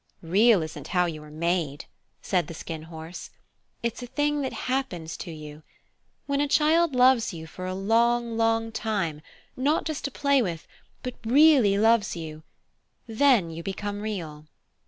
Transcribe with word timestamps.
"Real 0.23 0.63
isn't 0.63 0.87
how 0.87 1.05
you 1.05 1.21
are 1.21 1.29
made," 1.29 1.85
said 2.23 2.47
the 2.47 2.55
Skin 2.55 2.81
Horse. 2.89 3.29
"It's 3.83 4.01
a 4.01 4.07
thing 4.07 4.41
that 4.41 4.51
happens 4.65 5.15
to 5.17 5.29
you. 5.31 5.61
When 6.25 6.41
a 6.41 6.47
child 6.47 6.95
loves 6.95 7.35
you 7.35 7.45
for 7.45 7.67
a 7.67 7.75
long, 7.75 8.35
long 8.35 8.71
time, 8.71 9.21
not 9.55 9.85
just 9.85 10.03
to 10.05 10.09
play 10.09 10.41
with, 10.41 10.65
but 11.03 11.13
REALLY 11.23 11.77
loves 11.77 12.15
you, 12.15 12.41
then 13.05 13.51
you 13.51 13.61
become 13.61 14.01
Real." 14.01 14.47